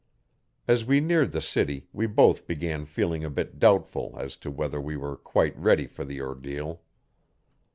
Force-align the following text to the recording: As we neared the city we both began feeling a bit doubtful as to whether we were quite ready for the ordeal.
As 0.67 0.83
we 0.83 0.99
neared 0.99 1.31
the 1.31 1.43
city 1.43 1.85
we 1.93 2.07
both 2.07 2.47
began 2.47 2.85
feeling 2.85 3.23
a 3.23 3.29
bit 3.29 3.59
doubtful 3.59 4.15
as 4.19 4.35
to 4.37 4.49
whether 4.49 4.81
we 4.81 4.97
were 4.97 5.15
quite 5.15 5.55
ready 5.55 5.85
for 5.85 6.03
the 6.03 6.19
ordeal. 6.19 6.81